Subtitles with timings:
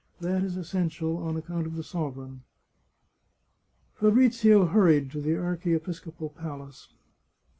[0.19, 2.41] That is essential on account of the sovereign."
[3.93, 6.91] Fabrizio hurried to the archiepiscopal palace.